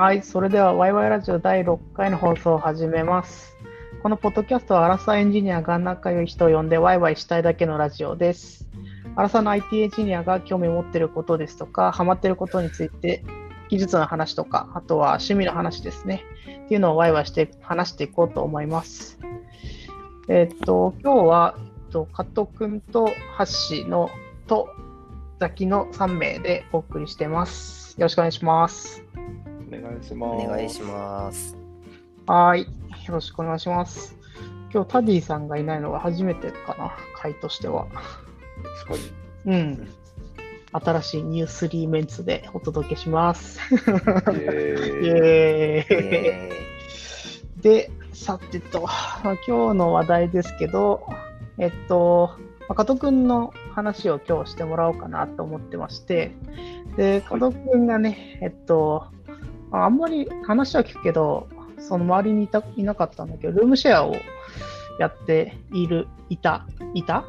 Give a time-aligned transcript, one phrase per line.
[0.00, 3.54] はい、それではワイワイラジオ第6回の放送を始めます。
[4.02, 8.66] このポッドキャストはアラサーエンジニアが仲良い人を呼んでワイワイしたいだけのラジオです。
[9.14, 13.22] アラサーの IT エンジニアが興味を持っていることですとか、ハマっていることについて、
[13.68, 16.24] 技術の話とか、あとは趣味の話ですね。
[16.64, 19.18] っていうのをワイワイして話していこうと思います。
[20.30, 23.04] えっと、今日は、えっと、加藤くんと
[23.36, 24.08] ハッシーの
[24.46, 24.70] と
[25.40, 28.00] ザキの3名でお送りしてます。
[28.00, 29.09] よろしくお願いします。
[29.70, 30.46] お願いします。
[30.46, 31.56] お願いします。
[32.26, 32.62] はーい。
[32.62, 34.16] よろしくお願いします。
[34.72, 37.86] 今日タディさんがいないのが初めてかな、回としては。
[38.86, 39.08] 確か
[39.46, 39.54] に。
[39.54, 39.88] うん。
[40.72, 43.60] 新しいニュースリーメンツでお届けします。
[43.72, 45.96] イイエーイエーイ。
[45.96, 46.50] え
[47.60, 51.06] で、さてと、まあ今日の話題ですけど、
[51.58, 56.32] えっと、まあ加藤くんの話を今日してもらおうかなと思ってまして、
[56.96, 59.19] で、加藤くんがね、えっと、ま
[59.72, 64.14] ああんまり話は聞くけど、その周りにいたいなかったんだけど、ルームシェアを
[64.98, 67.20] やっている、いた、いた？
[67.20, 67.24] っ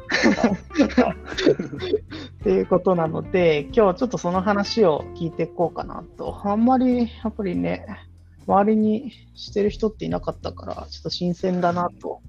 [2.42, 6.40] ていうことなので、今日ちょっとその話を聞いていこうかなと。
[6.44, 7.86] あんまり、やっぱりね、
[8.46, 12.20] 周りにしてる人っていなかったから、ちょっと新鮮だなと。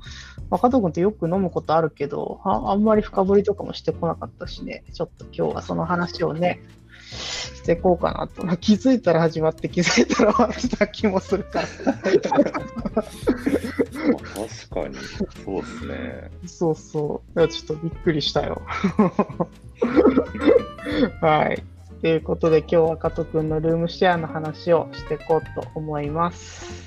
[0.49, 6.61] まあ、加藤君ってよく飲むことあるけどあ、あんまり深掘りとかもしてこなかったしね、ちょっと今日はその話をね、
[7.13, 8.43] していこうかなと。
[8.45, 11.67] まあ気づいたら始まって、気づいたら終わってた気もするから。
[11.85, 12.19] まあ確
[14.69, 14.95] かに、
[15.45, 16.31] そうですね。
[16.45, 17.39] そうそう。
[17.39, 18.61] いやちょっとびっくりしたよ。
[21.21, 21.63] はい。
[22.01, 26.83] ということで、今日は加藤くんのルームシェアの話をしていこうと思います。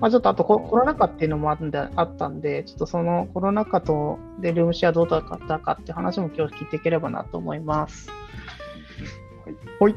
[0.00, 8.10] まあ、ちょっとあとココロナ禍っていうのもあんであったんで、ちょっとそのコロナ禍とでルームシェアどうだったかって話も今日聞いていければなと思います。
[9.48, 9.56] はい。
[9.78, 9.94] ほい。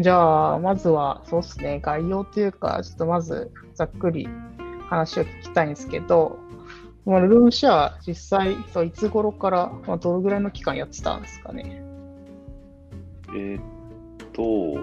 [0.00, 4.28] じゃあ、まずは、そうですね、概要というか、ちょっとまずざっくり
[4.88, 6.36] 話を聞きたいんですけど、
[7.04, 11.80] まあ、ルームシェア、実際、そういつ頃から、まあ、どのぐらいの期間やってたんですかね？
[13.28, 13.62] えーっ
[14.32, 14.80] と、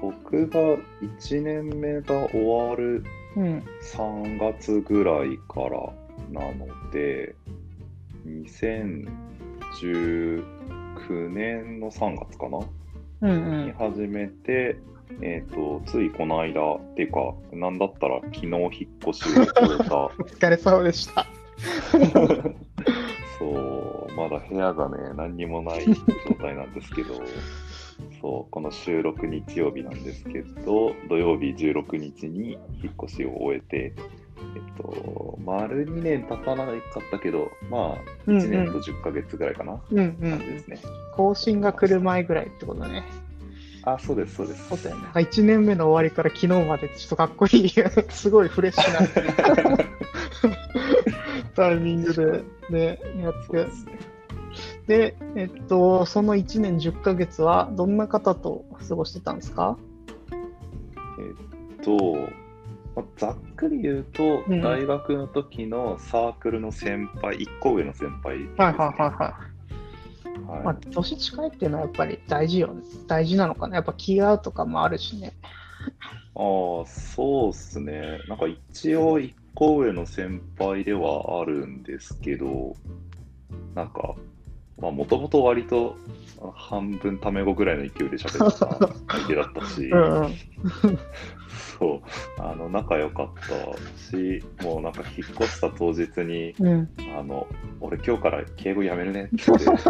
[0.00, 0.60] 僕が
[1.02, 3.02] 1年目が終わる
[3.36, 3.64] うん。
[3.82, 5.92] 3月ぐらいから
[6.30, 7.34] なので、
[8.24, 10.44] 2019
[11.30, 12.58] 年の3月かな？
[12.58, 12.66] うん
[13.28, 14.76] に始めて、
[15.20, 18.70] えーっと、ついこの間っていうか、なんだったら昨日引っ
[19.10, 19.96] 越しを終えた。
[20.06, 21.26] お疲れ様でした。
[23.38, 25.94] そう、まだ部屋がね、何にもない状
[26.40, 27.14] 態なんですけど、
[28.20, 33.94] そう、この収録日曜日なんですけど、土曜日16日に引っ越しを終えて、
[34.56, 36.76] えっと、丸2年経たなかっ
[37.10, 40.30] たけど、まあ、うんうん1年と10ヶ月ぐらいかな、うんうん。
[40.30, 40.78] 感じですね。
[41.16, 43.04] 更新が来る前ぐらいってことね。
[43.82, 44.68] あ、そうです、そうです。
[44.68, 45.02] そうだよね。
[45.02, 47.68] なんか1年目の終わりから昨日までちょっとかっこいい、
[48.10, 49.78] すごいフレッシュな
[51.54, 53.66] タイミングでね、やって
[54.86, 55.16] で。
[55.36, 59.76] えっと、その1年10ヶ月はどんな方と過ごしてたんですか？
[61.18, 62.30] えっと、まあ
[63.16, 69.54] ざっくり言うと、うん大学の時のサークルの先輩、1個上の先輩ね、はいはいはいはい。
[70.46, 72.82] はいまあ、年近いっていうのはやっぱり大事よね。
[73.06, 73.76] 大事なのかな。
[73.76, 75.32] やっぱ気が合うとかもあるしね。
[76.36, 78.18] ああ、そうっすね。
[78.28, 82.76] なんか一応一個上の先輩ではあるんですけど、
[83.74, 84.14] なんか、
[84.80, 85.96] まあもともと割と
[86.54, 89.90] 半分タメ語ぐらいの勢いで喋ってた相手だったし。
[91.78, 92.02] そう、
[92.40, 93.48] あの、仲良かった
[94.00, 97.46] し、もうなんか引っ越した当日に、うん、あの、
[97.80, 99.64] 俺今日から敬語やめるねって言って、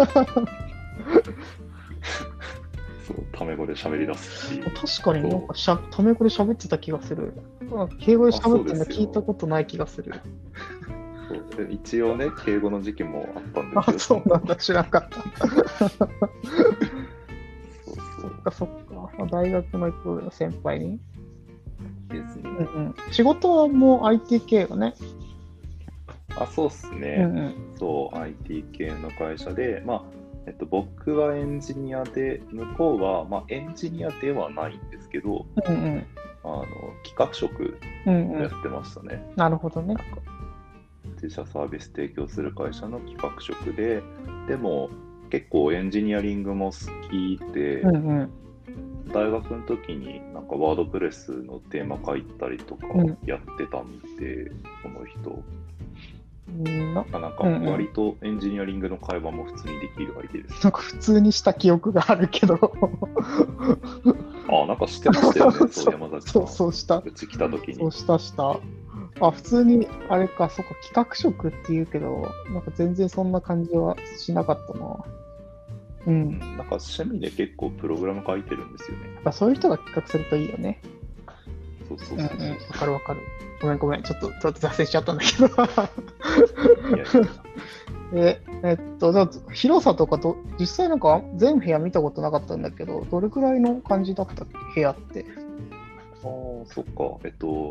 [3.05, 4.61] そう、タメ語で喋り出すし。
[4.61, 7.34] 確かになんかしゃタメ語で喋ってた気がする。
[7.61, 10.12] うん敬語で喋ってるの聞いたことない気がする。
[11.29, 14.21] そうで一応ね、敬語の時期もあったんあで、すよ。
[14.23, 14.57] そうなんだ。
[14.57, 15.23] 知らなかった。
[15.47, 15.59] そう
[18.21, 18.95] そそっかそっか。
[18.95, 21.01] まあ大学の一個上の先輩に。
[22.10, 22.43] うですね。
[22.45, 22.95] うんうん。
[23.10, 24.95] 仕事はもう IT 系がね。
[26.37, 27.16] あ、そうっすうんね。
[27.19, 27.77] うん。
[27.78, 30.03] そう、IT 系の会社で、まあ、
[30.47, 36.07] えっと、僕はエンジニアで、向こうは、まあ、エンジニアではないんですけど、うんうん。
[36.47, 36.65] あの
[37.04, 39.25] 企画職やってましたね。
[39.37, 39.97] なるほどね。
[41.24, 44.03] 自社サービス提供する会社の企画職で、
[44.47, 44.91] でも、
[45.30, 48.30] 結構エンジニアリングも好きで、うんうん。
[49.12, 54.50] 大学の時になんかワードプレスのテーマ書いたりとかうんやってたんで、
[54.82, 55.30] この人。
[55.30, 60.62] うんななんかうんうん割とエンジニアリングの会話も普通にできる相手です。
[60.62, 62.54] なんか普通にした記憶があるけど。
[64.48, 66.32] あ、なんか知ってましたよね、 そう山崎さん。
[66.32, 66.98] そうそうした。
[66.98, 67.92] うち来た時にそう。
[67.92, 68.60] したした。
[69.21, 74.87] あ、普通に、あれか、そっか、企画職って言うけど、なんか全然そんな感じはしなかったな。
[76.07, 76.11] う。
[76.11, 79.15] うんんなんか趣味で結構プログラム書いてるんですよね。
[79.15, 80.81] やっぱそういう人が企画するといいよね。
[81.89, 82.28] そうそううんうん。
[82.28, 83.21] そうわかるわかる。
[83.63, 84.03] ごめんごめん。
[84.03, 85.49] ちょっと、ちょっと脱線しちゃったんだけど。
[85.49, 85.69] そう。
[86.89, 87.07] いやいや
[88.17, 95.25] え、えっと、じゃあ広さとかと、実際なんか全部屋見たことなかったんだけど、どれくらいの感じだった部屋って。
[96.24, 97.18] ああ、そっか。
[97.24, 97.71] えっと、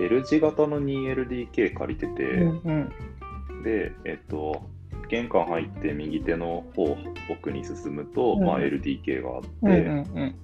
[0.00, 3.62] L 字型の 2LDK 借りてて、うんうん。
[3.62, 4.62] で、えっと、
[5.08, 6.96] 玄関入って右手の方
[7.30, 10.34] 奥に進むと、うんまあ、LDK があって、うんうん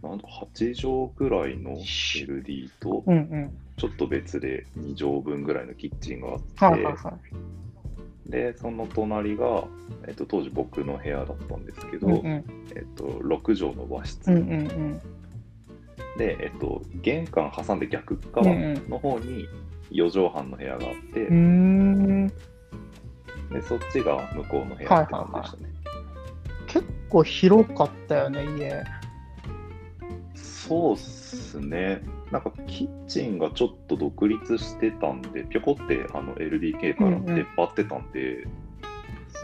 [0.00, 3.16] なんと8畳ぐらいの LD と、うん。
[3.16, 3.58] うんうん。
[3.76, 7.12] ちょっと別で2畳分ぐらいのキッチンがあって、はいはいは
[8.26, 8.30] い。
[8.30, 9.64] で、その隣が、
[10.06, 12.44] えっと、当時僕の部屋だったんですけど、うんうん。
[12.76, 15.00] えっと、6畳の和室、うんうんうん。
[16.18, 19.48] で、えっと、玄関挟んで逆うん側うんの方に
[19.90, 22.28] 4畳半の部屋があって、うーん。
[22.28, 25.78] で、そっちが向こうの部屋って感じでしたね。
[26.66, 28.84] 結構広かったよね、家。
[30.34, 32.02] そうっすね。
[32.30, 38.46] なんかキッチンがちょっと独立してたんで、ぴょこってあの LDK から出っ張ってたんで、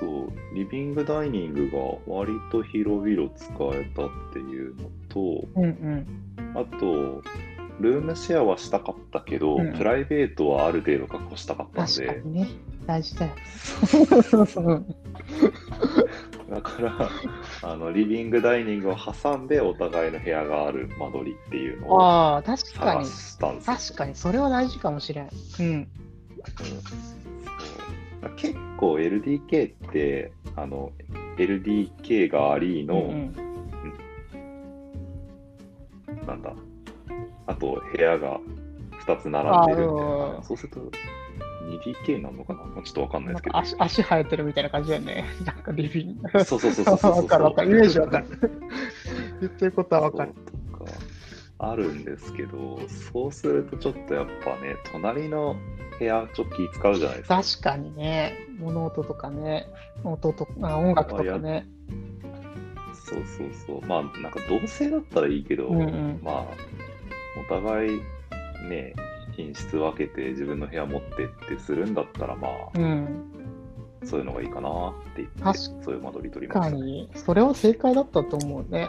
[0.00, 6.33] そう、リビングダイニングが割と広々使えたっていうのと、うんうん。
[6.54, 7.22] あと、
[7.80, 12.48] ルームシェアはしたかったけど、うんプライベートはある程度確保したかったんで、確かにね。
[12.86, 13.32] 大事だよ。
[14.56, 14.94] う ん
[16.50, 17.10] だから
[17.62, 22.54] あの、リビングダイニングを挟んでお互いの部屋がある間取りっていうのを探
[22.98, 23.06] に。
[23.06, 23.76] したんですよ。
[23.76, 25.28] 確かに、それは大事かもしれん。
[25.58, 25.88] うん。
[26.56, 30.92] そう結構 LDK ってあの
[31.36, 33.43] LDK がありの、うん
[36.26, 36.52] なんだ
[37.46, 38.40] あと部屋が
[39.06, 40.90] 2つ並んでるみたいあなーそうすると
[41.64, 42.64] 2DK なのかな？
[42.64, 45.24] まあちょっとわかんないですけど足足生えてるみたいな感じだよね。
[45.44, 46.44] なんかリビング。
[46.44, 47.70] そうそうそうそうそうそうわかるわかる。
[47.70, 48.26] イメージわかる。
[49.40, 50.32] 言ってることはわかる。
[50.72, 50.92] とか
[51.58, 55.56] あるんですけどそうするとちょっとやっぱね隣の
[55.98, 59.68] 部屋ちょっと気使うじゃないですか確かにね、物音とかね、
[60.02, 61.66] 音とか、音楽とかね。
[63.14, 63.86] そうそうそう。
[63.86, 66.44] まあ、なんか同性だったらいいけど、うんうんまあ、
[67.40, 68.00] お互い
[68.68, 68.94] ね、
[69.36, 73.30] 品質分けて自分の部屋持ってってするんだったら、まあ、うん。
[74.04, 76.82] そういうのがいいかなって言って、確そういう間取り取りました、ね。
[76.82, 78.88] に、それは正解だったと思うね。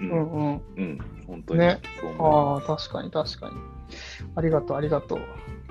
[0.00, 0.62] う、うんんうん。
[0.76, 1.80] うん、本当にね
[2.20, 3.56] ああ、確かに確かに。
[4.34, 5.20] ありがとう、ありがとう。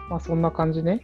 [0.09, 1.03] まあそんな感じね。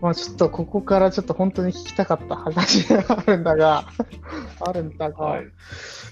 [0.00, 3.84] まあちょっとここからちょっと本当に聞きたかった話があるんだが、
[4.60, 5.44] あるんだが、はい。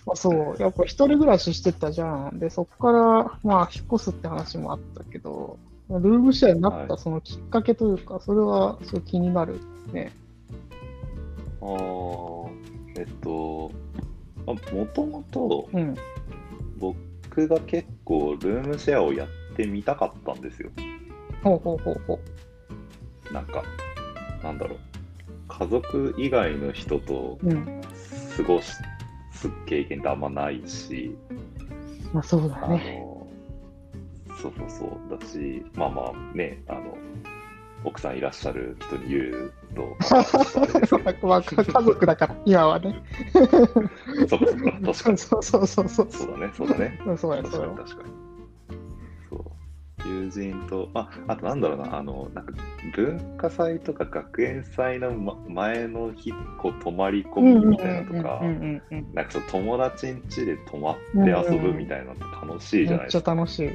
[0.07, 2.39] まあ、そう、やっぱ一人暮らししてたじゃん。
[2.39, 5.59] で、そこからまあ引っ越すって話もあったけど、
[5.89, 9.61] ルームシェアになっはいたそのきっかけというか、それはすごい気になる
[9.93, 10.13] ね。
[11.63, 12.49] あー
[12.99, 13.71] えっと、
[14.47, 15.95] もともとうん。
[16.79, 20.71] 僕が結構ルームシェアをやってみたかったんですよ。
[21.43, 22.19] ほうほうほうほ
[23.33, 23.63] なんか、
[24.43, 24.79] なんだろう。
[25.49, 27.39] 家族以外の人と。
[28.37, 28.81] 過ごす
[29.67, 31.17] 経験ってあんまないし、
[32.13, 33.01] まあそうだあね。
[33.01, 33.27] の、
[34.41, 34.85] そうそうそ
[35.17, 36.97] う、だし、まあまあね、あの、
[37.85, 39.97] 奥さんいらっしゃる人に言うと、
[41.27, 43.03] まあ家族だから、今はね。
[44.29, 45.43] そうかそう。
[45.43, 47.01] そうそうそうだね、そうだね。
[47.07, 47.75] うんそうや、確そうや。
[47.75, 48.28] かに確かに。
[50.09, 52.53] 友人と、あ、あとなんだろうな、あの、なんか
[52.95, 58.43] 文化祭とか学園祭の、ま、前の日、こう泊まり込みみたいなのとか
[59.15, 63.35] なんかそう友達ん家で泊まって遊ぶみたいなのって楽しいじゃめっちゃないですか。
[63.35, 63.71] 楽しい。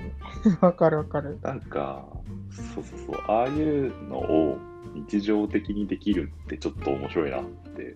[0.61, 1.39] わかるわかる。
[1.41, 2.05] なんか、
[2.49, 4.57] そうそうそう、ああいうのを
[4.93, 7.43] 日常的にできるってちょっと面白いなっ
[7.75, 7.95] て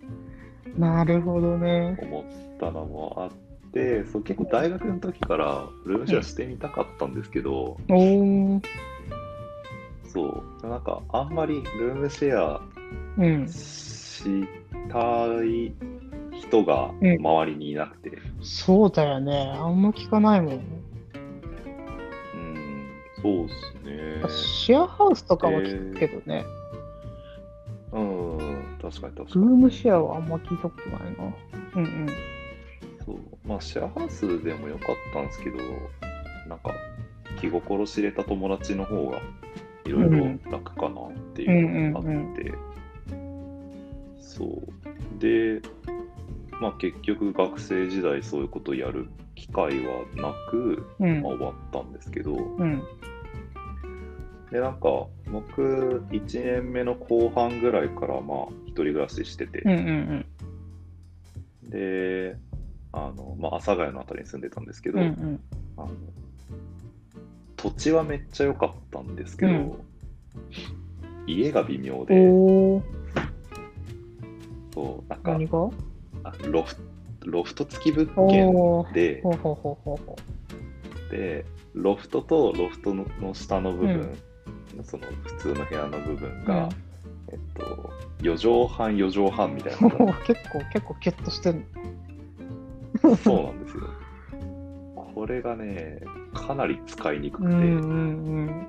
[0.77, 1.97] なるほどね。
[2.01, 3.46] 思ったのもあっ
[3.77, 8.61] て、そう結構大学の時からルームシェアしてみたかったんですけど、おー。
[10.03, 12.61] そう、なんかあんまりルームシェア
[13.17, 13.47] うん。
[13.47, 14.23] し
[14.89, 15.73] たい
[16.39, 19.53] 人がうん周りにいなくて、そうだよね。
[19.55, 20.53] あんま聞かないもん。
[20.53, 20.61] うん、
[23.21, 23.53] そうっす
[23.85, 24.23] ね。
[24.29, 26.45] シェアハウスとかは聞くけどね。
[27.91, 28.37] うん、
[28.81, 29.57] 確かに確かルーに。
[29.63, 31.33] ムシェアはあんま聞いたことないな。
[31.75, 32.07] うんうん。
[33.47, 35.57] まあ、シェアハウスでもよかったんですけど、
[36.47, 36.73] なんか、
[37.39, 39.21] 気心知れた友達の方が
[39.85, 42.53] いろいろ楽かなっていうのがあって、
[44.19, 45.19] そう。
[45.19, 45.61] で、
[46.59, 51.21] まあ結局学生時代そういうことをやる機会はなく、うん。
[51.21, 52.83] まあ、終わったんですけど、うん。
[54.51, 59.61] で、なんか僕1年目の後半ぐらいからまあ一人暮らししてて、
[61.63, 62.35] で、
[63.05, 65.39] あの、まあ阿佐ヶ谷のあたりに住んでたんですけど、うんうん。
[65.77, 65.89] あの
[67.55, 69.73] 土地はめっちゃ良かったんですけど、うん。
[71.27, 72.15] 家が微妙で、
[74.73, 75.37] そう、なんか
[76.47, 76.75] ロフ
[77.25, 79.21] ロフト付き物件で、
[81.11, 84.17] で、ロフトとロフトのの下の部分、
[84.83, 86.69] その普通の部屋の部分うが、
[87.29, 89.87] えっと、4畳半、4畳半みたいな。
[89.87, 91.65] う ん結構結構キュッとしてる
[93.15, 93.83] そうなんですよ。
[95.13, 96.01] これがね、
[96.33, 97.63] かなり使いにくくて、うんう
[98.41, 98.67] ん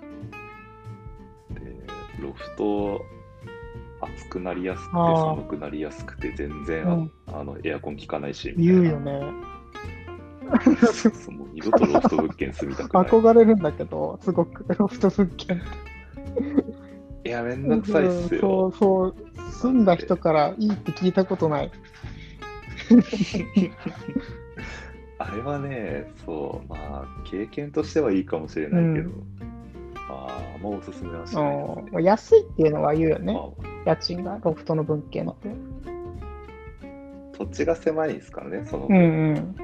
[1.51, 3.05] でロフト
[4.01, 7.13] 暑くなりやすくて寒くなりやすくて全然、うん。
[7.27, 9.13] あのエアコン効かないしうん言うよね。
[9.21, 9.29] ね
[11.37, 13.05] もう二度とロフト物件住みたくない。
[13.05, 14.65] 憧れるんだけどすごく。
[14.79, 15.61] ロフト物件。
[17.25, 19.15] いやめんどくさいっすうんよ、そうそう
[19.51, 21.71] 住んだ人からいいって聞いたことない
[25.19, 29.13] あれはねそうまあ経験としてはいいかもしれないけど、う
[30.09, 31.85] まああんまおすすめはしないですね。
[31.93, 33.33] うん安いっていうのは言うよね。
[33.33, 33.91] まあ。
[33.91, 35.49] 家賃がロフトの物件って。
[37.39, 39.55] 土地が狭いですからねその、うん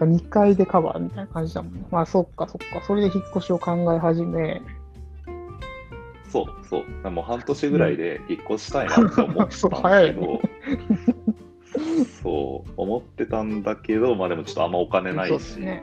[0.00, 0.14] うん。
[0.16, 1.86] 2階でカバーみたいな感じだもんね。
[1.90, 2.84] まあそっかそっか。
[2.86, 4.62] それで引っ越しを考え始め。
[6.28, 7.10] そうそう。
[7.10, 10.40] もう半年ぐらいで引っ越したいなって思ってたんですけ 早いど、ね
[12.04, 15.82] そう思ってたんだけどまあでもちょっとあんまお金ないし、ね。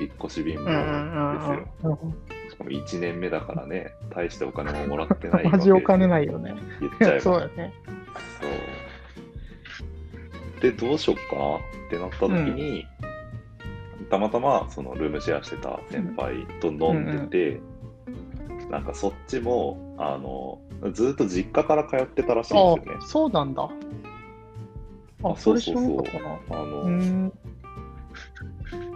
[0.00, 1.68] 引っ越し貧うんう乏んですよ。
[1.84, 1.90] うん。
[1.90, 2.14] うん
[2.50, 6.08] しかも1年目だからね、大してお金ももらってないマジお金い。
[6.08, 6.54] ないよね。
[6.78, 7.20] 言っちゃえば。
[7.20, 7.72] そうだよね。
[8.40, 8.46] そ
[10.58, 10.60] う。
[10.60, 11.56] で、どうしよっかな？
[11.56, 11.60] っ
[11.90, 12.86] てなった時に、
[14.10, 17.60] たまたまそのルームシェアしてた先輩と飲んでて、
[18.70, 20.60] なんかそっちも、あの、
[20.92, 23.00] ずっと実家から通ってたらしいんあですよね。
[23.06, 23.68] そうなんだ
[25.24, 26.22] ああそれ知そうそうそう。
[26.50, 27.32] あの、うん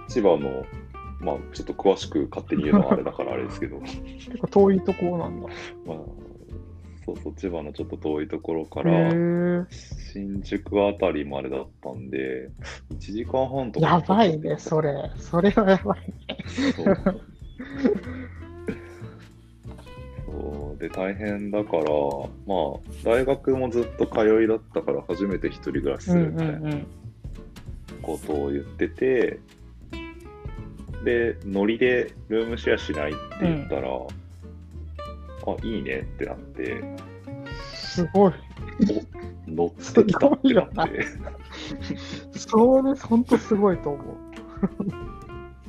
[0.08, 0.64] 千葉の、
[1.20, 5.48] まあちょっと詳しく勝手に言うのはあれだからあれですけど、 結構遠いとこなんだ。
[5.84, 5.96] まあ、
[7.04, 9.66] そうそう、千葉のちょっと遠いところかへら、ー。
[9.70, 12.50] 新宿あたりまでだったんで、
[12.90, 15.10] 1時間半とかやばいねそれ。
[15.16, 16.14] それはやばいね
[20.78, 21.84] で、大変だから、
[22.46, 26.86] まあ、大学もずっと通いだったから、初めて一人暮らしすうんうるみたいなんうん
[28.02, 29.40] ことを言ってて、
[31.04, 36.82] で、ノリでルームシェアしないって言ったら、あ、いいねってなって、
[37.64, 38.32] すごい。
[39.46, 41.04] 乗ってきたってなって、
[42.36, 44.16] それ本当すごいと思う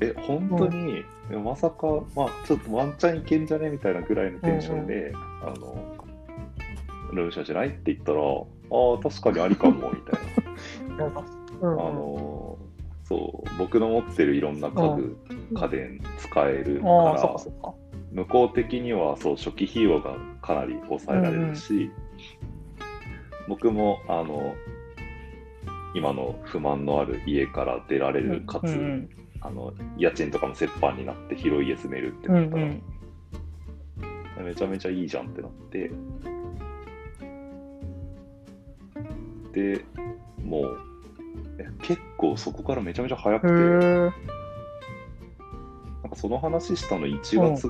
[0.01, 5.96] え、本当に、いやまさか、まあ、ちょっとワンチャンいけんじゃねみたいなぐらいのテンションで、あの、
[7.13, 11.24] ルームシェアしないって言ったら、ああ、確かにありかも、みたいな。
[11.62, 11.79] うんうん。
[11.79, 12.58] あの、
[13.03, 15.18] そう、僕の持ってるいろんな家具、
[15.56, 17.36] 家電使えるから
[18.12, 21.91] 向こう的にはそう初期費用がかなり抑えられるし、
[23.48, 24.56] 僕もあの
[25.96, 29.10] 今の不満のある家から出られる、かつ、うんうん
[29.41, 32.81] あの家賃とかも折半になって広い家住めるってうなったら、ん
[34.38, 34.46] うん。
[34.46, 35.91] めちゃめちゃいいじゃんってなって、
[39.53, 39.86] で、
[40.43, 40.77] もう、
[41.58, 43.60] え結構そこからめちゃめちゃ早くへて、え
[46.03, 47.22] なんかその話したの1
[47.55, 47.69] 月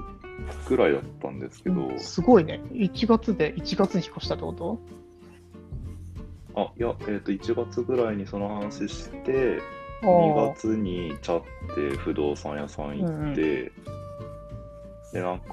[0.68, 2.62] ぐらいだったんですけど、すごいね。
[2.72, 4.80] 1月で1月に引っ越したってこと？
[6.56, 11.44] あ、いや、えっ、と、1月ぐらいにその話して、あ2あ月にチャっ
[11.76, 13.72] て不動産屋さん行って、
[15.12, 15.48] で、なんか、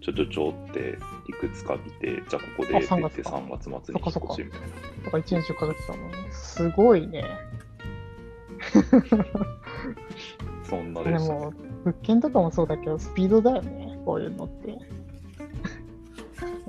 [0.00, 0.98] ちょちょちょって
[1.28, 3.38] いくつか見て、じゃあここであって3言って月か。
[3.38, 4.66] 3月末に引っ越しみたいな。
[5.04, 6.18] だから1年10ヶ月だもんね。
[6.32, 7.24] すごいね。
[10.64, 11.52] そんなでしも
[11.84, 13.98] 物件とかもそうだけどスピードだよね。
[14.04, 14.76] こういうのって。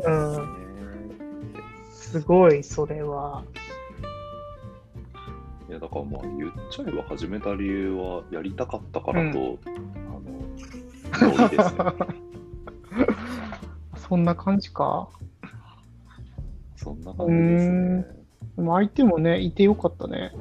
[0.04, 0.42] うんね。
[1.92, 3.44] すごいそれは
[5.70, 9.70] いや、だからまあ言っちゃえば始めた理由はやりたかったからと、うあ
[10.12, 10.22] の、
[11.50, 11.58] ね。
[13.98, 15.10] そんな感じか？
[16.78, 18.06] そんな感じですね。
[18.56, 20.32] でも相手もねいてよかったね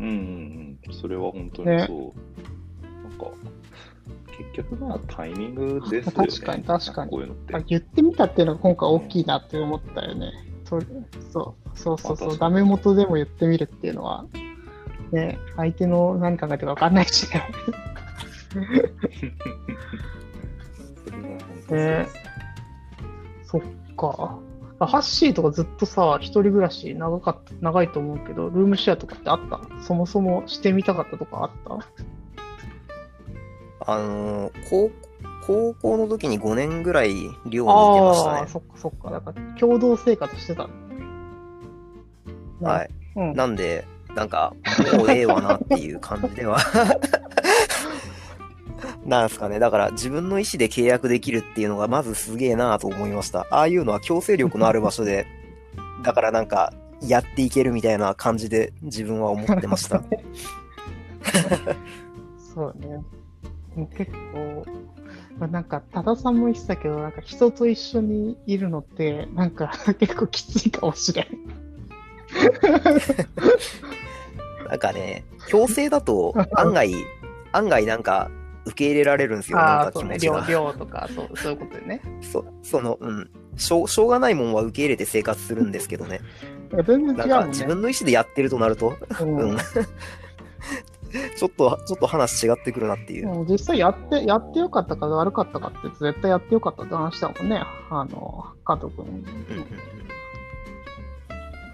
[0.00, 0.94] うんうんうん。
[0.94, 1.98] それは本当にねそう。
[3.08, 3.26] なんか、
[4.36, 6.26] 結局まあタイミングですよね。
[6.28, 7.54] 確かに確かにこういうのって。
[7.54, 10.32] あ言ってみたっていうのが今回大きいなって思ったよね。
[10.32, 14.24] それそうそうそうそう、まあ確かダメ元でも言ってみるっていうのは、
[15.12, 17.42] ね、相手の何考えてるか分かんないしね。
[21.68, 22.08] それは本
[23.42, 23.62] 当そっ
[23.96, 24.38] か。
[24.78, 29.60] あハッシーとかずっとさ、一人暮らし長かった、長いと思うけど、ルームシェアとかってあった？
[29.80, 31.50] そもそもしてみたかったとかあっ
[33.84, 33.92] た？
[33.92, 34.90] あのー高、
[35.46, 38.38] 高校の時に5年ぐらい寮にいてましたね。
[38.38, 39.10] ああー、そっかそっか。
[39.10, 40.68] だから共同生活してた
[42.60, 42.90] はい。
[43.16, 43.34] うん。
[43.34, 43.84] なんで、
[44.14, 44.54] なんか、
[44.96, 46.58] もうええわなっていう感じでは。
[49.04, 49.58] なんすかね。
[49.58, 53.46] だから自分の意思で契約できるっていうのがまずすげえなと思いました。
[53.50, 55.26] ああいうのは強制力のある場所で、
[56.04, 60.02] だからなんか、やっていけるみたいな感じで自分は思ってました。
[62.54, 63.02] そうね。
[63.96, 64.64] 結構、
[65.38, 71.26] まあ、なんか、多田さんも言ってたけど、なんか人と一緒にいるのって、なんか 結構きついかもしれん。
[74.68, 76.92] なんかね、強制だと案外、
[77.52, 78.30] 案外なんか
[78.64, 80.46] 受け入れられるんですよ、なんか気持ちが。
[80.48, 82.00] 量とか、そうそういうことでね。
[82.20, 83.30] そその、うん。
[83.56, 86.20] しょうしょうがないもんは受け入れて生活するんですけどね。
[86.72, 87.28] いや全然違うね。
[87.28, 89.58] か自分の意思でやってるとなると、うんうん。
[91.36, 93.26] ちょっと、ちょっと話違ってくるなっていう。
[93.26, 97.62] もう実際やって、やってよかったか悪かったかって絶対やってよかったって話だもんね。
[97.90, 99.04] あの、加藤君。
[99.06, 99.22] うんうん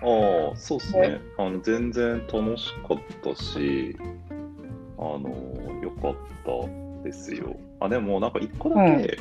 [0.00, 1.21] ああ、そうですね。
[1.37, 3.97] あの全然楽しかったし、
[4.97, 5.28] あの、
[5.83, 6.14] よかっ
[6.45, 7.57] たですよ。
[7.80, 9.18] あ、でもなんか一個だけ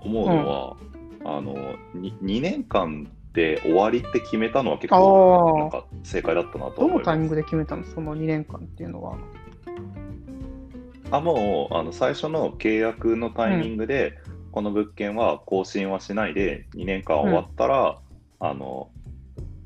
[0.00, 0.76] 思うのは、
[1.24, 1.54] あの、
[1.94, 6.98] に 2, 年間で終わりって決めたのは結構、なんか正解だったなとど思います。
[6.98, 7.84] のタイミングで決めたの？
[7.84, 9.16] その2年間っていうのは。
[11.10, 14.18] あ、もう、あの、最初の契約のタイミングで、
[14.52, 17.98] この物件は更新はしないで、2年間終わったら、
[18.38, 18.90] あの、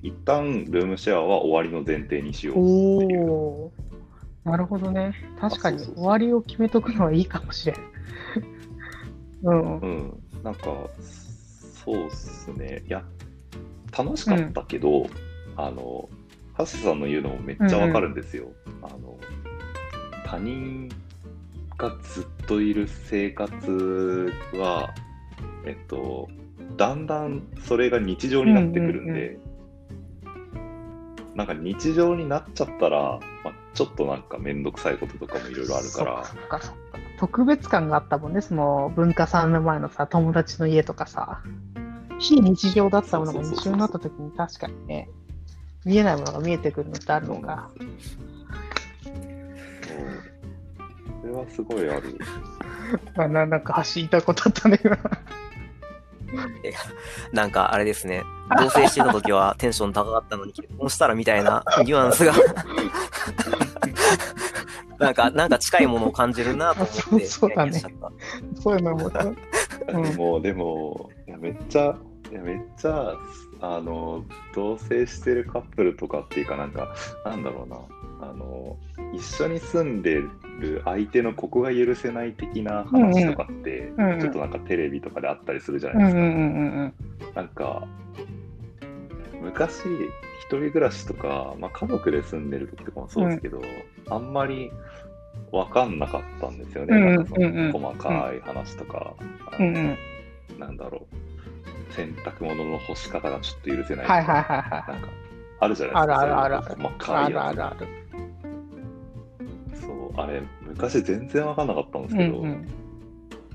[0.02, 3.70] 一旦ルームシェアは終わりの前提にしようっていう。
[4.44, 5.14] なるほどね。
[5.40, 7.76] 確かに終わりを決めとくのはいいかもしれん。
[9.44, 9.78] うん。
[9.78, 12.82] うん、なんか、そうっすね。
[12.86, 13.04] いや、
[13.96, 15.06] 楽しかったけど、
[15.56, 16.08] あの、
[16.54, 18.48] ハッシュさんの言うのもめっちゃわかるんですよ。
[18.82, 19.18] あの、
[20.26, 20.90] 他人
[21.88, 24.94] がずっといる生活は、
[25.66, 26.28] えっと、
[26.76, 29.54] だんだんそれが日常になってくるんで、うん
[31.34, 36.98] なんか日常になっちゃったら、まあ、ちょっとなんかめんどくさいこととかもいろいろあるから、そっかそっか。
[37.18, 41.42] 特別感があったもんね、その文化3年前のさ、友達の家とかさ。
[42.20, 45.10] 非日常だったものが日常になった時に確かにね、
[45.84, 47.70] 見えないものが見えてくるのってあるのか。
[51.34, 52.18] はすごいある。
[53.16, 54.98] まあ、ななんか走りたいことあったね、今
[57.32, 58.22] なんかあれですね、
[58.58, 62.32] 同棲してた時はテンション高かったのに結婚したらみたいなニュアンスが、
[64.98, 67.82] なんか、なんか近いものを感じるなと思って、そうそうだね。
[68.60, 69.10] そういうのも。
[69.88, 71.96] うんでも、でも、いやめっちゃ、
[72.30, 73.14] いやめっちゃ、
[73.60, 76.94] あの、同棲してるカップルとかっていうか、なんか、
[77.24, 77.76] なんだろうな、
[78.28, 78.76] あの、
[79.12, 80.22] 一緒に住んで
[80.60, 86.20] る相手のここが許せない的な話とかって、うんうんちょっとなんかテレビとかであったりするじゃうなんいうですか。
[86.20, 86.94] んうん
[87.28, 87.86] うんなんか、
[89.42, 89.80] 昔、
[90.40, 93.60] 一人暮らしとか、まあ、家族で住んでる時とかもそうですけど、
[94.10, 94.70] あんまり
[95.52, 97.42] 分かんなかったんですよね、うんなんかそうん。
[97.44, 99.14] うんの細かい話とか、
[99.58, 99.66] うん。
[99.66, 99.76] うん。
[99.76, 99.78] う
[100.56, 100.58] ん。
[100.58, 101.06] なんだろ
[101.90, 104.42] う、洗濯物の干し方がちょっと許せないとか、はいは
[104.88, 105.08] いなんか
[105.60, 106.66] あるじゃないあですか、るあるあるある。
[106.66, 108.03] そういう細かあいやつるあるある。
[110.16, 112.68] あれ、昔全然分かんなかったんですうんけど、うん。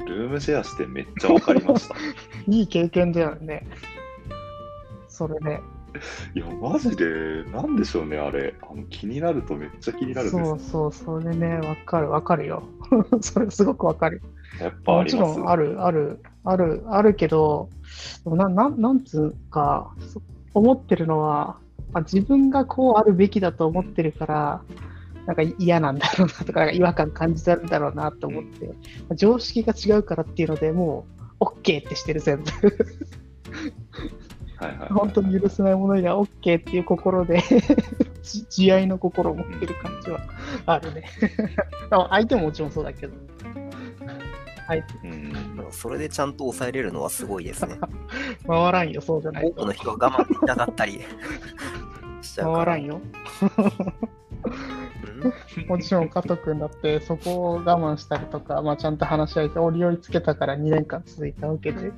[0.05, 1.95] ルームシェアしてめっちゃ分かりました。
[2.47, 3.65] いい経験だよね。
[5.07, 5.61] それね。
[6.35, 8.53] いや、マジで、なんでしょうね、あれ。
[8.61, 12.63] あの気になるとめっちゃ気になるんですよそうそう、それね、わかるわかるよ。
[13.21, 14.21] それすごくわかる。
[14.59, 17.69] やっぱあもちりますろんある、ある、ある、あるけど、
[18.25, 20.21] ななんなんつうか、そ
[20.53, 21.57] 思ってるのは、
[21.93, 24.61] あ自分がこうあるべきだと思ってるから、
[25.29, 28.71] なんか嫌なんだろうなとか、違和感感じてるんだろうなと思って、
[29.15, 31.05] 常識が違うからっていうのでも
[31.39, 32.51] う、OK ってしてる、全部。
[34.57, 37.41] はいはいはい本当に許せないものには OK っていう心で
[38.21, 40.19] じ慈愛の心を持ってる感じは
[40.65, 41.05] あるね。
[41.91, 43.13] あ相手ももちろんそうだけど。
[44.67, 47.77] 相手うんそれでちゃんと抑えれるのはすごいですね。
[48.45, 49.73] 回らんよ、そうじゃないと多くの。
[49.73, 50.99] 人が我慢できなかったり
[52.21, 52.65] しちゃうから。
[52.65, 53.01] 回らんよ。
[55.67, 61.91] もちろん加藤君だってそこを我慢したりとか、まあ、ちゃんと話し合いて折り合いつけたから2年間続いたわけで。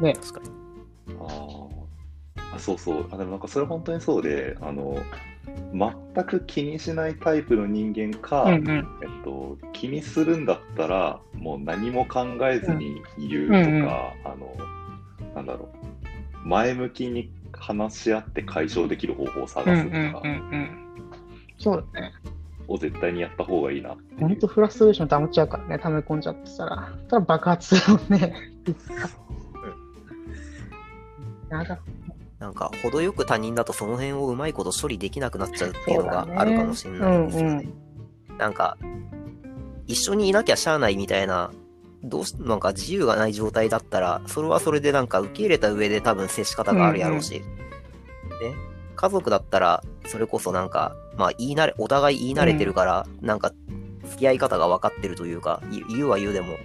[0.00, 0.14] ね。
[0.14, 0.50] 確かに。
[1.20, 1.68] あー
[2.54, 3.08] あ、そうそう。
[3.10, 4.96] あ、でもなんかそれ本当にそうで、あの、
[5.72, 8.86] 全く気にしないタイプの人間か、うんうん。
[9.02, 14.56] えっと、気にするんだったら、もう何も考えずに言うとか、うんうんうんあの、
[15.34, 15.68] なんだろ
[16.44, 20.87] う、前向きに話し合って解消できる方法をうん探すとうんうんかうん。
[21.58, 22.12] そうだね。
[22.68, 24.20] を絶対にやった方がいいなっていう。
[24.20, 26.92] ほんとフラストレーション溜まっちゃうからね、溜め込んじゃってたら。
[27.08, 28.34] ただ爆発するもんね。
[28.66, 29.08] いつか。
[31.50, 31.78] やだ。
[32.38, 37.68] なんか、程よく他人だとその辺をうまいこと処理できなくなっちゃうっていうのがあるかもしれないですよね。
[38.38, 38.78] なんか、
[39.86, 41.50] 一緒にいなきゃしゃあないみたいな、
[42.04, 47.44] どうし、なんか自由がない状態だったら、それはそれでなんか受け入れた上で多分接し方があるやろうし、ね。
[48.94, 53.52] 家族だったら、それこそなんか、まあ言い慣れ、お互い言い慣れてるから、なんか、
[54.06, 56.56] 付き合い方が分かってるというか、言う言うは言うでも、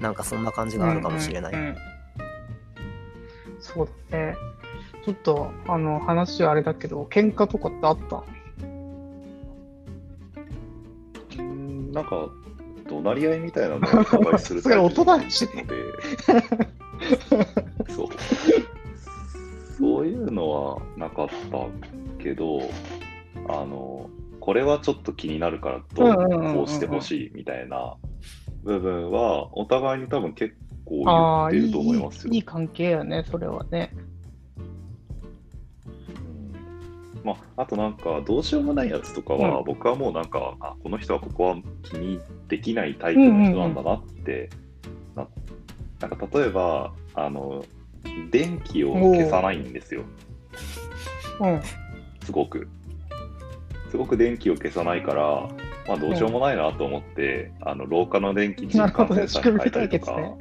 [0.00, 1.54] なんかそんな感じがあるかもしれない。
[1.54, 1.76] うんうんうん
[3.62, 4.36] そうだね。
[5.04, 8.24] ちょっと、あの、話はあれだけど、喧嘩とかってあった？
[11.38, 12.30] うんなんか、
[12.88, 15.46] 怒鳴り合いみたいなのをお互いするそれ大人だし
[17.88, 18.08] そう。
[19.80, 22.60] そういうのはなかったけど、
[23.48, 27.96] あの、これはちょっと気になるからどうんうんうんうんうんうこうしてほしいみたいな
[28.62, 32.32] 部分は、お互いに多分結構言ってると思いますよ。
[32.32, 33.92] いい関係やね、それはね。
[33.94, 34.10] うん
[37.24, 44.50] まあ、あとなんか、どうしようもないやつとかは、うん僕はもうなんか、あ、この人はここは気にできないタイプの人なんだなって、
[45.14, 45.26] な
[46.00, 47.64] なんか例えば、あの、
[48.30, 50.04] 電気を消さないんですよ、
[51.40, 51.60] うん。
[52.24, 52.68] すごく。
[53.90, 55.48] すごく電気を消さないから、
[55.88, 59.24] まあどうしようもないなと思って、あの、廊下の電気に仕組み変
[59.66, 60.36] えたりとか。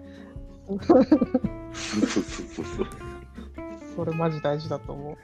[0.68, 2.88] そうそうそうそう。
[3.96, 5.18] それマジ大事だと思う。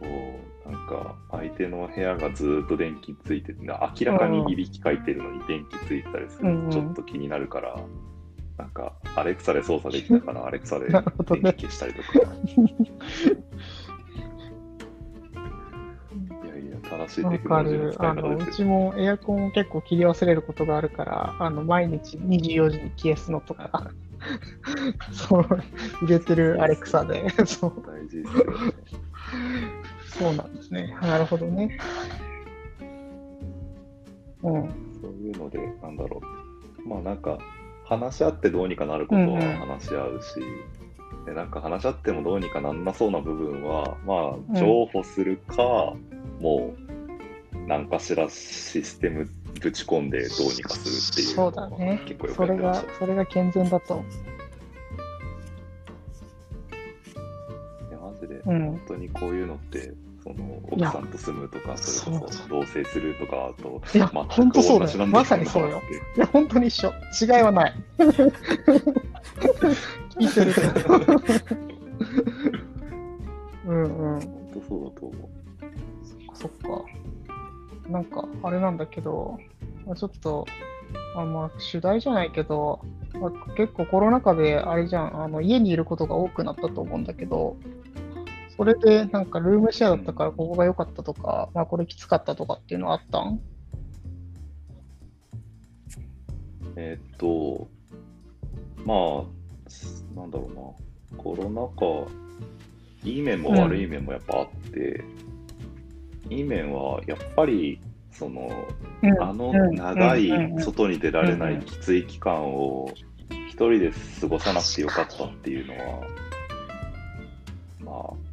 [0.00, 0.36] こ
[0.66, 3.70] うなんか相手の部屋がずーっと電気ついてて明
[4.06, 7.76] らかにいびきかいてるのに電気ついてたりするうんうちょっと気になるから、
[8.58, 11.00] なんかアレクサで操作できたからアレクサで 電
[11.54, 12.08] 気消したりとか、
[16.44, 17.94] いやいや正しいわテクノかロジーのる。
[18.00, 18.50] あの、使い方ですよ。
[18.50, 23.92] うちもエアコンを結構切り忘れることがあるから、あの、毎日24時に消すのとか、
[25.12, 25.44] そう、
[26.00, 28.72] 入れてるアレクサで、そう、大事ですよね。
[30.06, 30.96] そうなんですね。
[31.00, 31.78] なるほどね。
[34.42, 34.68] うん。
[35.00, 36.20] そういうので、なんだろ
[36.84, 36.88] う。
[36.88, 37.38] まあなんか、
[37.88, 40.34] 話し合ってどうにかなることはうんうん話し合うし、
[41.24, 45.94] でなんか話し合ってもどうにかなんなそうな部分は、まうんあ、譲歩するか、
[46.40, 49.28] もう、何かしらシステム
[49.60, 54.04] ぶち込んでどうにかするっていうそのうだね結構よくそれがやってました。、それが健全だと。
[57.88, 59.92] いや、マジで、うん本当にこういうのって、
[60.36, 65.06] その奥さんと住むとか、それこそ同棲するとかと、いや、全本当そうだよ。
[65.06, 65.80] まさにそうよ。
[66.16, 66.92] いや、本当に一緒。
[67.20, 67.74] 違いはない。
[70.18, 70.52] 聞いてる。
[73.66, 74.20] うんうん。
[74.20, 75.28] 本当そうだと思う。
[76.34, 76.84] そっか。
[77.88, 79.38] なんか、あれなんだけど、
[79.86, 80.46] まあ、ちょっと、
[81.16, 82.80] あまあ、主題じゃないけど、
[83.14, 87.56] まあ、結構コロナ禍で、あれじゃん、あの家にいることが多くなったと思うんだけど、
[88.58, 93.40] それでなんかルームシェアだったからここが良かったとか、まあこれきつかったとかっていうのはあったん？
[96.74, 97.68] えーっと、
[98.84, 105.04] まあ、なんだろうな、コロナ禍、いい面も悪い面もやっぱあって、
[106.28, 108.50] いい面はやっぱり、その、
[109.02, 109.22] うん。
[109.22, 110.52] あのうん長いうん。
[110.54, 110.62] うん。
[110.62, 111.52] 外に出られなうん。
[111.54, 111.62] うん。
[111.62, 112.90] いきつい期間を
[113.30, 116.37] 一人で過ごさなくてよかったっていうのは、まあ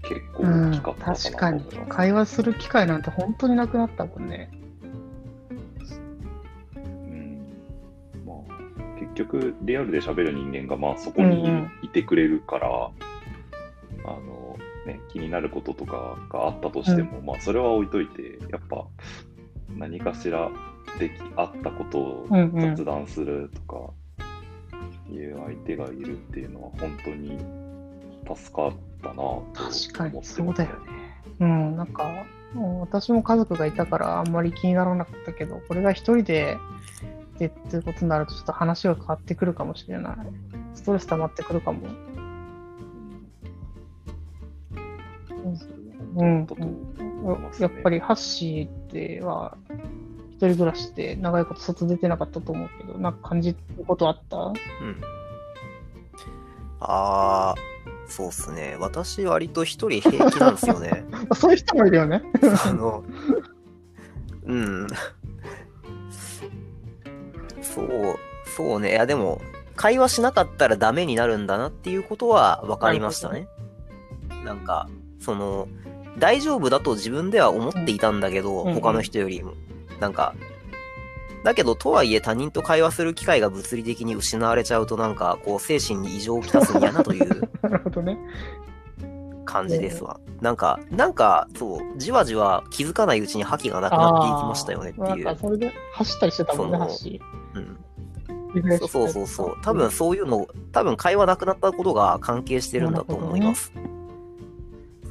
[0.03, 1.63] 結構うん、大きかったかなと確かに。
[1.89, 4.49] 会話する機会なんて本当になくなったもんね。
[6.75, 7.47] うん
[8.25, 12.67] まあ、結局、リアルで喋る人間がまあそこにうんうんいてくれるから、
[14.05, 18.85] あのね、気になることとかがあったとしても、まあそれは置いといて、やっぱ
[19.69, 20.51] 何かしら
[20.99, 23.91] できあったことをうんうん雑談するとか
[25.11, 27.37] いう相手がいるっていうのは本当に
[28.35, 28.73] 助か
[29.09, 30.75] ったなと思ってます、確かにそうだよね。
[31.39, 36.57] うん、なんか、もう私も家族がいたからあんまり気にならなかったけど、これが一人で、
[37.37, 40.17] でっていうことになるとちょっと話が変わってくるかもしれない。
[40.73, 41.87] ストレス溜まってくるかも。
[46.15, 46.47] うん
[47.59, 49.57] やっぱりハッシーっては、
[50.31, 54.37] 一人暮らしで長いこと外出てなかったと思うけど、なんか感じることあった？
[54.37, 54.53] うん。
[56.79, 58.77] あー、そうっすね。
[58.79, 61.05] 私割と一人平気なんですよね。
[61.35, 62.21] そういう人もいるよね。
[62.65, 63.03] あの、
[64.45, 64.87] うん。
[67.61, 68.15] そう、
[68.55, 68.91] そうね。
[68.91, 69.41] いや、でも、
[69.75, 73.47] 会話しなかったらダメになるんだなっていうことは分かりましたね。
[74.45, 74.87] なんか、
[75.19, 75.67] その、
[76.17, 79.53] 大丈夫だと自分では思っていたんだけど、うんうん他の人よりも。
[79.99, 80.35] なんか、
[81.45, 88.17] だけど、とはいえ他人と会話する機会が物理的に失われちゃうと、なんか、こう、精神に異常をきたすんやなという なるほどね。
[89.45, 90.19] 感じですわ。
[90.41, 95.07] なんか、なんか、そう、じわじわ気づかないうちに覇気がなくなっていきましたよねっていう。
[95.07, 97.21] なんかそれで走ったりしてたもんね、走
[97.53, 98.79] うん。
[98.79, 99.57] そうそうそうそう。
[99.61, 103.71] 多分そういうの、多分会話なくなったことが関係してるんだと思います。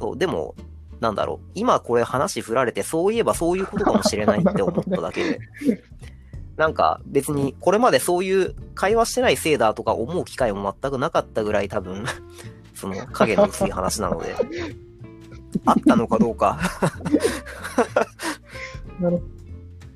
[0.01, 0.53] そう、でも、
[0.99, 1.51] なんだろう。
[1.55, 5.39] 今これ話振られて、そういえばそういうことかもしれないって思っただけで。
[6.57, 12.05] なんか別にこれまでそういう会話してないせいだとか思う機会も全くなかったぐらい多分、
[12.73, 14.35] その影の薄い話なので、
[15.65, 16.59] あったのかどうか。
[18.99, 19.21] なる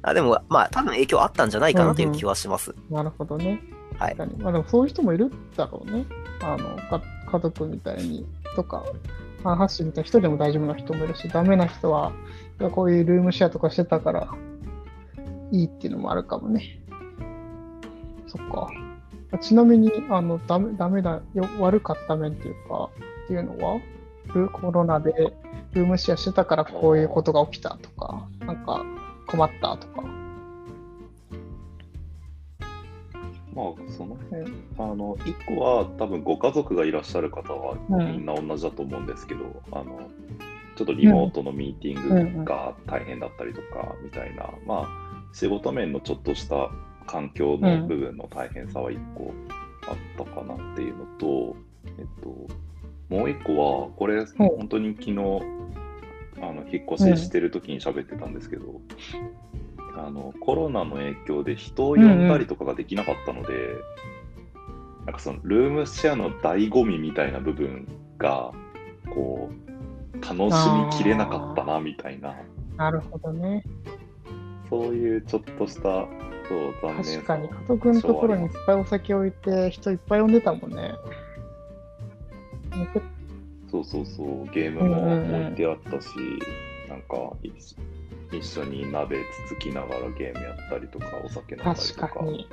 [0.01, 2.73] あでも、まあ多分影響あったんじゃないかなという気はします。
[2.89, 3.61] なるほどね。
[3.97, 4.15] はい。
[4.15, 6.05] まあでもそういう人もいるだろうね。
[6.41, 8.83] あの、か家族みたいにとか、
[9.43, 12.13] まあ、ハッシュみたいな人でも大丈夫な人もいるし、ダメな人は、
[12.71, 14.33] こういうルームシェアとかしてたから、
[15.51, 16.79] いいっていうのもあるかもね。
[18.27, 18.69] そっか。
[19.41, 22.89] ちなみに、あの、ダメ、ダメだ、よ悪かった面っていうか、
[23.23, 23.79] っていうのは、
[24.33, 25.33] ルコロナで
[25.73, 28.85] ルームシェアしてたからこういうことが起きたとか、なんか
[29.27, 30.03] 困ったとか。
[33.53, 39.99] まあ、その辺、うんあの、一個は多分ご家族がいらっしゃる方はうんみんな同じだと思うんですけど、あの、
[40.75, 46.69] ちょっとリモートのミーティングが大変だったりとか、みたいな、まあ、仕事面のちょっとした
[47.07, 49.33] 環境の部分の大変さは一個
[49.87, 51.55] あったかなっていうのと、
[51.97, 55.13] えっと、もう一個は、これ、本当に昨日、
[56.41, 58.81] あの、引っ越ししてる時に喋ってたんですけど、
[59.97, 63.75] あのコロナの影響で人を呼んだりとかができなかったので、
[65.05, 67.87] なんかそのルームシェアの醍醐味みたいな部分
[68.17, 68.51] が
[69.09, 72.35] こう楽しみきれなかったなみたいな。
[72.77, 73.63] なるほどね。
[74.69, 80.95] そういうちょっとしたそう残念さ確かに、加藤君のところにいっぱいお酒置いて、人いっぱい呼んでたもんね。
[83.71, 86.07] そうそうそうゲームも置いてあったし、
[86.87, 87.75] なんか一
[88.31, 92.47] 一緒に鍋つつきながらゲームやったりとかお酒飲んだり確とかかに。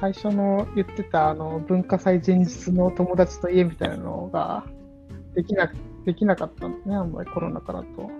[0.00, 4.64] 最初の言ってたあの文化祭前日の友達と家みたいなのが
[5.34, 5.70] できな
[6.06, 8.10] できなかったんですね、あんまりコロナからと。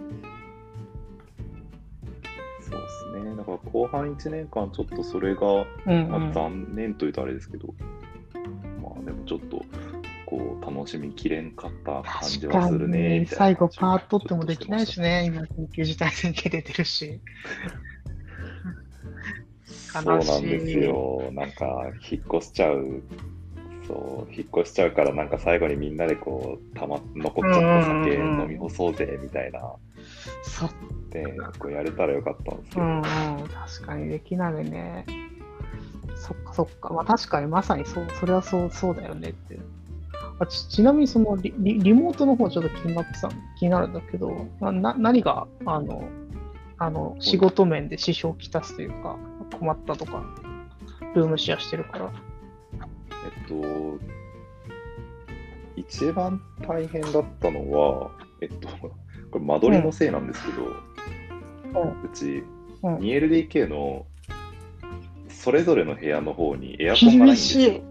[3.12, 5.40] ねだから後半1年間ちょっとそれが
[5.86, 6.32] うん、まあ、うん。
[6.32, 7.74] 残念というとあれですけど、
[8.82, 9.62] まあでもちょっと
[10.26, 15.22] こう楽しみきれんかった感じはするね最後パーッとってもできないしね。
[15.22, 17.20] ね、今、緊急事態宣言出てるし。
[19.64, 21.30] そうなんですよ。
[21.32, 23.02] なんか引っ越しちゃう。
[23.88, 29.60] そう、引っ越しちゃうからなんか最後にみんなでこうたま残っちゃった酒飲み干そうぜみたいな
[30.44, 30.66] そ
[31.10, 35.04] でこうやれたらよかったんですけど、うんうん、確かにできないね。
[36.16, 36.92] そっかそっか。
[36.92, 39.58] まあ確かにまさにそう、それはそうそうだよねって。
[40.38, 46.08] あちちなみにそのリリリモートの方ちょっと気になってた気になるんだけど、なな何があの
[46.78, 49.16] あの仕事面で支障をきたすというか、
[49.58, 50.24] 困ったとか、
[51.14, 52.12] ルームシェアしてるから。
[53.22, 53.98] えっと、
[55.76, 58.68] 一番大変だったのは、えっと、
[59.30, 60.89] これ間取りのせいなんですけど、うん
[61.72, 62.42] うち
[62.82, 64.06] うん 2LDK の
[65.28, 67.90] それぞれの部屋の方にエアコンがないんですよ厳しい。。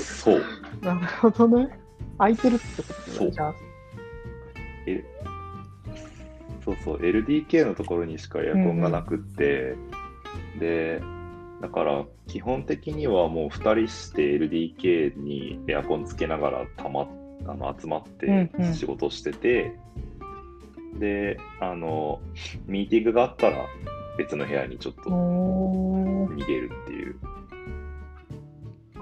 [0.00, 0.42] そう。
[0.82, 1.68] なるほどね。
[2.18, 3.32] 空いてるってことそうね。
[3.32, 3.54] じゃあ、
[4.86, 5.04] え
[6.64, 9.76] そうそう、LDK のところにしかエアコンがなくって、
[10.58, 11.02] で、
[11.60, 17.08] だから基本的にはもう2人して LDK にエアコンつけながらたま
[17.46, 19.76] あの集まってうんうん仕事してて、
[20.98, 22.20] で、あの、
[22.66, 23.66] ミーティングがあったら
[24.16, 27.18] 別の部屋にちょっと逃げるっていう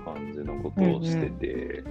[0.05, 1.85] 感じのことをしてて、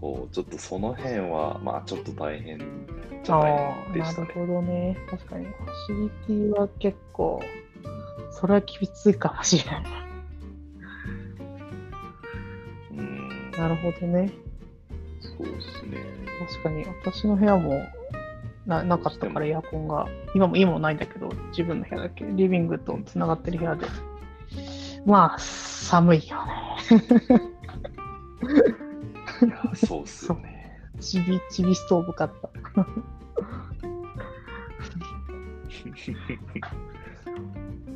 [0.00, 4.28] そう、ちょっとその辺は、まあちょっと大変じゃでしたね。
[4.28, 4.96] なるほどね。
[5.10, 5.54] 確かに、ファ
[5.86, 7.40] シリティは結構、
[8.30, 9.84] それはきついかもしれない。
[12.92, 14.30] うんなるほどね。
[15.36, 15.98] そうですね。
[16.48, 17.80] 確かに、私の部屋も
[18.66, 23.86] ななかったからエアコンが、今も今もないんだけど、自分の部屋だけ、リビングとつながってる部屋で。
[25.04, 26.52] まあ、寒いよね。
[29.42, 30.80] いや、そうっすよね。
[31.00, 32.48] ちびちびストーブ買った。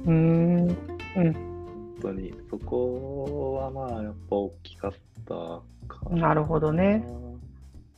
[0.05, 0.69] うーん。
[1.17, 1.33] うん。
[1.33, 4.93] 本当に、そこはまあ、やっぱ大きかっ
[5.27, 7.05] たかなるほどね。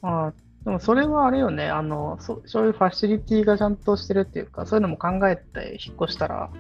[0.03, 6.51] ああ、でもそれはあれよね、あのそ、そういうファシリティがちゃんとしてるっていうか、そういうのも考えて引っ越したら、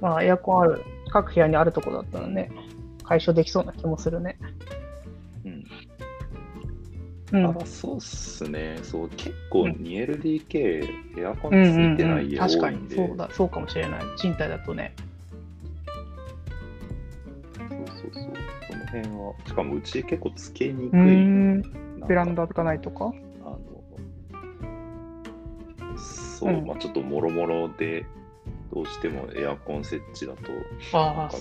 [0.00, 2.50] まあ、エアコンある、各部屋にあるとこだったらね、
[3.04, 4.38] 解消できそうな気もするね。
[5.44, 5.64] うん。
[7.32, 7.46] うん。
[7.46, 8.78] あそうっすね。
[8.82, 14.00] そう、結構うん 2LDK、エアコンつうんうんいてない家うん、確かに多いんで、そうだ、そうかもしれない。
[14.16, 14.94] 賃貸だとね。
[19.02, 22.06] 辺は、しかもうち結構つけにうくい。
[22.08, 23.12] ベランダとかないとか？
[23.44, 23.58] あの、
[25.96, 28.06] そう、うんまあちょっともろもろで、
[28.72, 30.42] どうしてもエアコン設置だと。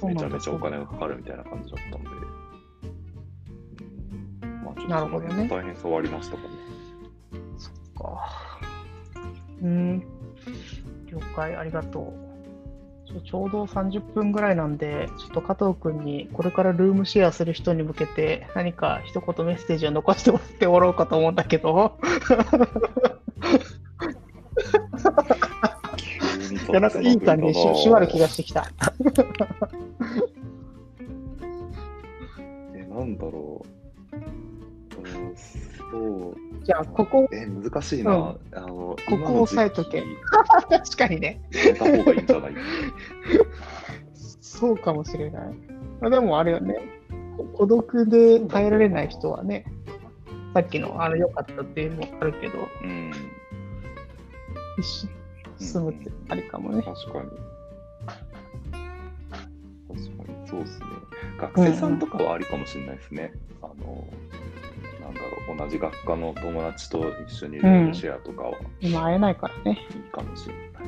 [0.08, 2.10] めちゃめちゃお金がかかるみたいな感じだったんで、
[4.44, 6.50] うん、まあちょっとそのなるほどね辺の大変さはありましたかね。
[7.58, 8.60] そっか。
[9.62, 10.04] うーん。
[11.08, 12.25] 了解、ありがとう。
[13.22, 21.98] ちょうど30分ぐらいなんで、ちょっと加藤君にこれからルームシェアする人に向けて何か一言メッセージを残してもらっておろうかと思うんだけど。
[26.70, 28.72] いや、なんかいい感じにし締まる気がしてきた。
[32.74, 33.85] え、なんだろう。
[35.04, 36.36] うん、そう。
[36.64, 38.12] じゃあ、ここ、え、難しいな。
[38.12, 40.04] うんあの、ここ押さえとけ
[40.70, 41.42] 確かにね。
[41.52, 42.54] 期やめた方がいいんじゃない？
[44.42, 45.54] そうかもしれない。
[46.02, 46.76] あでもあれよね、
[47.38, 49.66] こ孤独で耐えられない人はね、
[50.54, 53.12] さっきのあの良かったっていうのもあるけど、うん。
[54.78, 56.82] 一緒に住むってありかもね。
[56.82, 57.30] 確かに。
[59.88, 60.86] 確かに、そうですね。
[61.40, 63.34] 学生さんとかはありかもしれないですね。
[63.62, 64.35] あの、なんだろう、
[65.48, 69.80] 同じ学科の友達と一緒にルームシェアとかは今会えないからね。
[69.96, 70.86] いいかもしれないかな。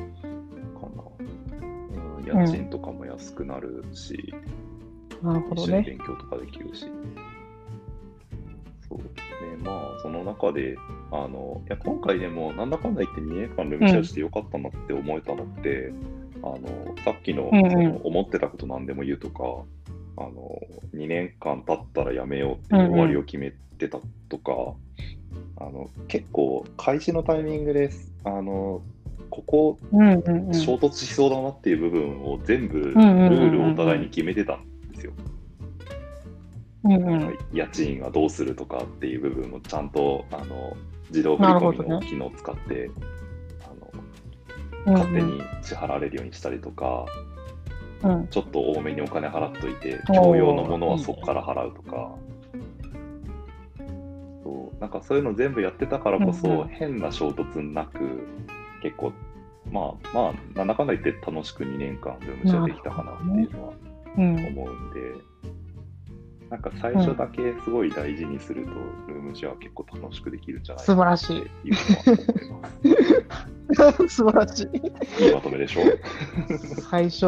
[2.32, 4.34] うん、家賃とかも安くなるし、
[5.22, 5.82] なるほど一緒にね。
[5.82, 6.86] 勉強とかできるし。
[8.88, 9.56] そうですね。
[9.64, 10.76] まあ、その中で、
[11.10, 15.92] あの、いや、今回でも、なんだかんだ言って2年間ルームシェアしてよかったなって思えたのって、
[16.42, 19.42] あの、さっきの、うんうんその思ってたこと何でも言うとか、
[20.20, 20.60] あの、
[20.94, 24.74] 2年間経ったらやめようっていう終わりを決めてたとか、
[25.56, 28.12] あの、結構、開始のタイミングです。
[28.24, 28.82] あの、
[29.30, 30.54] ここうんうんうん。
[30.54, 35.12] 衝突しそうだなっていう部分を全部ルんうんうんうんールをお互いに決めてたんですよ。
[36.84, 40.76] うんうん家賃はどうするとかっていう部分もちゃんとあの
[41.08, 42.94] 自動振り込みの機能を使って、うん
[44.86, 47.04] あの勝手に支払われるようにしたりとか、
[48.02, 48.28] うん。
[48.28, 52.14] ちょっと多めにお金払っといて、共用のものはそこから払うとか。
[54.44, 54.80] そう。
[54.80, 58.26] なんかそういうの全部やってたからこそ、変な衝突なく
[58.82, 59.12] 結構
[59.72, 63.74] まあまあなんだかんだ言って楽しく2年間ルームシェアできたかなっていうのは
[64.16, 64.46] うん。
[64.46, 65.14] 思うんで、
[66.50, 68.70] なんか最初だけすごい大事にすると、
[69.12, 72.96] ルームシェア結構楽しくできるんじゃないかなっていうのは思い
[73.76, 74.08] ます。
[74.08, 74.68] 素晴らし
[75.20, 75.24] い。
[75.24, 75.82] いいまとめでしょ
[76.90, 77.26] 最初、ち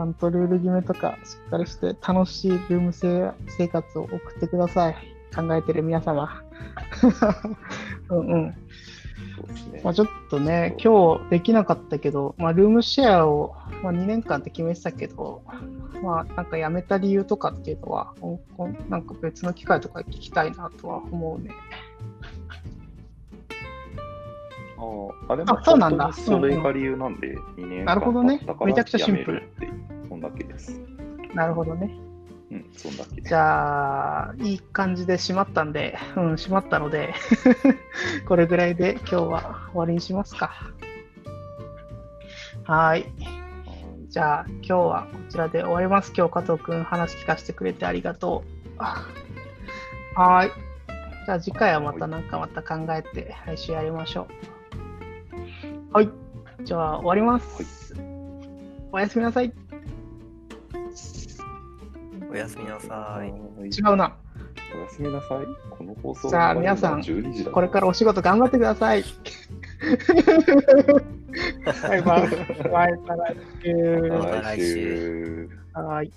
[0.00, 4.96] ゃんとルール決めとかしっかりして楽しいルーム生生活を送ってください。
[5.34, 6.42] 考えてる皆様。
[8.10, 8.54] うんうん。
[9.72, 9.80] ね。
[9.82, 15.42] まあ、ちょっとね、今日できなかったけど、まあ、ルームシェアを、まあ、2年間って決めてたけど、
[16.02, 18.14] まあ、なんか辞めた理由とかっていうのは、
[18.88, 21.50] なんか別の機会とか聞きたいなとは思うね。
[24.76, 29.42] あーあれもあそうなんだそれが理由なんで、2年間なるほどねめちゃくちゃシンプル
[30.20, 30.78] んだけです。
[31.34, 31.90] なるほどね。
[32.50, 33.22] うん、そんだけ。
[33.22, 37.14] じゃあ、いい感じで閉まったんで、うん、閉まったので、
[38.26, 40.52] これぐらいで今日は終わりにしますか。
[42.64, 43.06] はい。
[44.08, 46.12] じゃあ、今日はこちらで終わります。
[46.16, 48.74] 今日、加藤くん話聞かせてくれてありがとう。
[48.78, 49.06] あ
[50.16, 50.50] はい。
[51.26, 54.26] じゃあ、次回はまたなんかまた考えて来週やりましょ
[55.92, 55.94] う。
[55.94, 56.10] はい。
[56.64, 57.94] じゃあ、終わります。
[58.90, 59.52] おやすみなさい。
[62.30, 62.90] おやすみなさい。
[62.90, 63.28] はい
[63.68, 64.16] 違うな。
[64.74, 65.46] おやすみなさい。
[65.70, 69.04] この放送じゃあ皆さん12時だこれからお仕事頑張ってください。
[71.82, 72.28] バイバイ。
[72.70, 72.96] バイバイ。
[72.96, 74.08] また来週。
[74.10, 76.12] また来週はい。